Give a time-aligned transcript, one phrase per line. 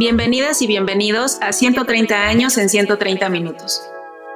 [0.00, 3.82] Bienvenidas y bienvenidos a 130 años en 130 minutos,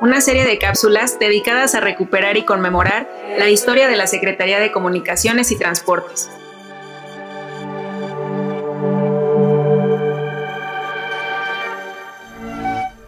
[0.03, 3.09] una serie de cápsulas dedicadas a recuperar y conmemorar
[3.39, 6.29] la historia de la Secretaría de Comunicaciones y Transportes.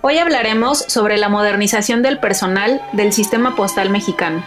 [0.01, 4.43] Hoy hablaremos sobre la modernización del personal del sistema postal mexicano.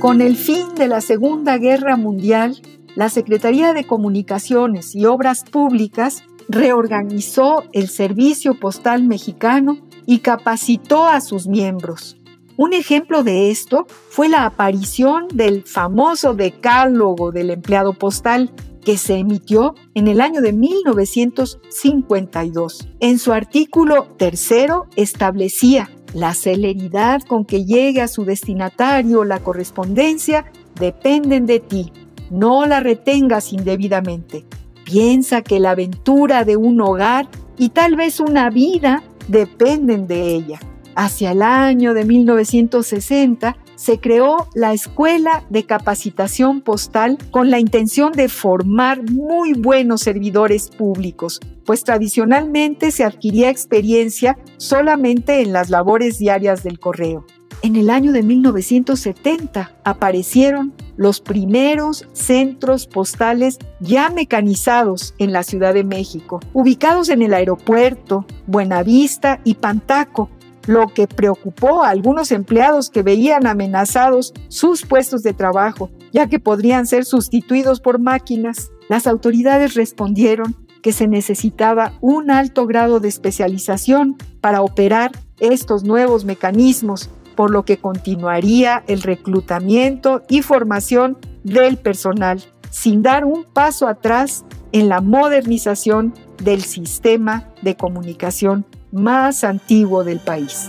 [0.00, 2.60] Con el fin de la Segunda Guerra Mundial,
[2.94, 11.20] la Secretaría de Comunicaciones y Obras Públicas reorganizó el Servicio Postal Mexicano y capacitó a
[11.20, 12.16] sus miembros.
[12.56, 18.52] Un ejemplo de esto fue la aparición del famoso decálogo del empleado postal
[18.84, 22.88] que se emitió en el año de 1952.
[23.00, 30.44] En su artículo tercero establecía la celeridad con que llegue a su destinatario la correspondencia
[30.78, 31.90] dependen de ti
[32.34, 34.44] no la retengas indebidamente.
[34.84, 40.58] Piensa que la aventura de un hogar y tal vez una vida dependen de ella.
[40.96, 48.12] Hacia el año de 1960 se creó la Escuela de Capacitación Postal con la intención
[48.12, 56.18] de formar muy buenos servidores públicos, pues tradicionalmente se adquiría experiencia solamente en las labores
[56.18, 57.24] diarias del correo.
[57.62, 65.74] En el año de 1970 aparecieron los primeros centros postales ya mecanizados en la Ciudad
[65.74, 70.30] de México, ubicados en el aeropuerto, Buenavista y Pantaco,
[70.66, 76.40] lo que preocupó a algunos empleados que veían amenazados sus puestos de trabajo, ya que
[76.40, 78.70] podrían ser sustituidos por máquinas.
[78.88, 86.24] Las autoridades respondieron que se necesitaba un alto grado de especialización para operar estos nuevos
[86.24, 93.86] mecanismos por lo que continuaría el reclutamiento y formación del personal, sin dar un paso
[93.86, 100.68] atrás en la modernización del sistema de comunicación más antiguo del país.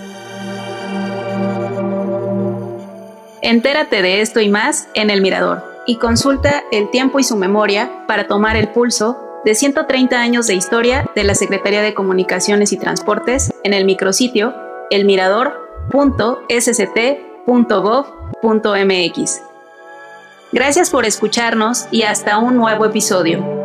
[3.42, 8.06] Entérate de esto y más en El Mirador y consulta el tiempo y su memoria
[8.08, 12.78] para tomar el pulso de 130 años de historia de la Secretaría de Comunicaciones y
[12.78, 14.56] Transportes en el micrositio
[14.90, 15.06] El
[15.94, 17.42] Mirador .sct.gov.mx.
[20.52, 23.65] Gracias por escucharnos y hasta un nuevo episodio.